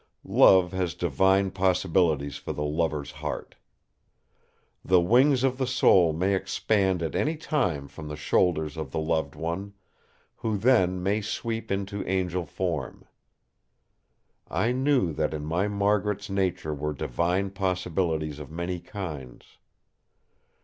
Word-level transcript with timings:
Love 0.25 0.71
has 0.71 0.95
divine 0.95 1.51
possibilities 1.51 2.35
for 2.35 2.53
the 2.53 2.63
lover's 2.63 3.11
heart! 3.11 3.53
The 4.83 4.99
wings 4.99 5.43
of 5.43 5.59
the 5.59 5.67
soul 5.67 6.11
may 6.11 6.33
expand 6.33 7.03
at 7.03 7.13
any 7.15 7.37
time 7.37 7.87
from 7.87 8.07
the 8.07 8.15
shoulders 8.15 8.77
of 8.77 8.89
the 8.89 8.99
loved 8.99 9.35
one, 9.35 9.73
who 10.37 10.57
then 10.57 11.03
may 11.03 11.21
sweep 11.21 11.69
into 11.71 12.03
angel 12.07 12.47
form. 12.47 13.05
I 14.47 14.71
knew 14.71 15.13
that 15.13 15.35
in 15.35 15.45
my 15.45 15.67
Margaret's 15.67 16.31
nature 16.31 16.73
were 16.73 16.93
divine 16.93 17.51
possibilities 17.51 18.39
of 18.39 18.49
many 18.49 18.79
kinds. 18.79 19.59